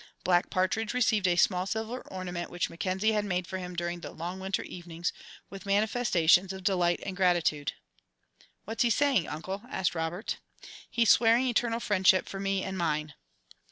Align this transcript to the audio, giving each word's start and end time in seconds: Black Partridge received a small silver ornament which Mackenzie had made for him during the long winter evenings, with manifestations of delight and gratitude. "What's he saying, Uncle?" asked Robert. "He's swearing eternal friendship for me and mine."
Black 0.23 0.49
Partridge 0.49 0.95
received 0.95 1.27
a 1.27 1.35
small 1.35 1.67
silver 1.67 2.01
ornament 2.07 2.49
which 2.49 2.71
Mackenzie 2.71 3.11
had 3.11 3.23
made 3.23 3.45
for 3.45 3.59
him 3.59 3.75
during 3.75 3.99
the 3.99 4.09
long 4.09 4.39
winter 4.39 4.63
evenings, 4.63 5.13
with 5.51 5.67
manifestations 5.67 6.51
of 6.51 6.63
delight 6.63 6.99
and 7.05 7.15
gratitude. 7.15 7.73
"What's 8.65 8.81
he 8.81 8.89
saying, 8.89 9.27
Uncle?" 9.27 9.61
asked 9.69 9.93
Robert. 9.93 10.37
"He's 10.89 11.11
swearing 11.11 11.45
eternal 11.45 11.79
friendship 11.79 12.27
for 12.27 12.39
me 12.39 12.63
and 12.63 12.79
mine." 12.79 13.13